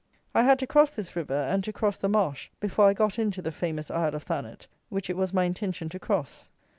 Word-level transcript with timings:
I 0.33 0.41
had 0.41 0.57
to 0.57 0.65
cross 0.65 0.95
this 0.95 1.15
river, 1.15 1.35
and 1.35 1.63
to 1.63 1.71
cross 1.71 1.99
the 1.99 2.09
marsh, 2.09 2.49
before 2.59 2.87
I 2.89 2.93
got 2.95 3.19
into 3.19 3.39
the 3.39 3.51
famous 3.51 3.91
Isle 3.91 4.15
of 4.15 4.23
Thanet, 4.23 4.65
which 4.89 5.11
it 5.11 5.15
was 5.15 5.31
my 5.31 5.43
intention 5.43 5.89
to 5.89 5.99
cross. 5.99 6.49